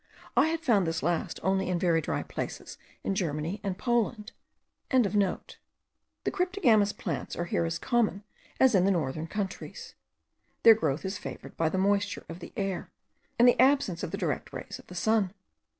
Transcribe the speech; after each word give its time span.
I 0.35 0.47
had 0.47 0.61
found 0.61 0.87
this 0.87 1.03
last 1.03 1.39
only 1.43 1.69
in 1.69 1.77
very 1.77 2.01
dry 2.01 2.23
places 2.23 2.79
in 3.03 3.13
Germany 3.13 3.61
and 3.63 3.77
Poland.) 3.77 4.31
The 4.89 5.29
cryptogamous 6.31 6.91
plants 6.91 7.35
are 7.35 7.45
here 7.45 7.65
as 7.65 7.77
common 7.77 8.23
as 8.59 8.73
in 8.73 8.85
northern 8.91 9.27
countries. 9.27 9.93
Their 10.63 10.73
growth 10.73 11.05
is 11.05 11.19
favoured 11.19 11.55
by 11.55 11.69
the 11.69 11.77
moisture 11.77 12.25
of 12.29 12.39
the 12.39 12.51
air, 12.57 12.89
and 13.37 13.47
the 13.47 13.59
absence 13.61 14.01
of 14.01 14.09
the 14.09 14.17
direct 14.17 14.51
rays 14.51 14.79
of 14.79 14.87
the 14.87 14.95
sun. 14.95 15.35